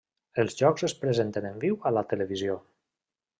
Els 0.43 0.55
jocs 0.61 0.85
es 0.87 0.95
presenten 1.01 1.47
en 1.51 1.61
viu 1.67 1.77
a 1.91 1.93
la 1.99 2.05
televisió. 2.15 2.57